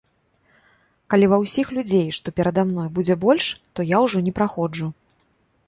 Калі 1.13 1.25
ва 1.33 1.37
ўсіх 1.43 1.67
людзей, 1.75 2.07
што 2.17 2.33
перада 2.41 2.65
мной, 2.71 2.89
будзе 2.97 3.19
больш, 3.27 3.45
то 3.73 3.79
я 3.95 4.03
ўжо 4.07 4.17
не 4.27 4.33
праходжу. 4.41 4.87